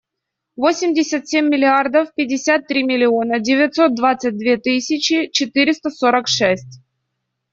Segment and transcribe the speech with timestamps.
[0.55, 6.79] Восемьдесят семь миллиардов пятьдесят три миллиона девятьсот двадцать две тысячи четыреста сорок шесть.